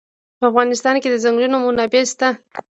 [0.39, 2.29] په افغانستان کې د ځنګلونه منابع شته.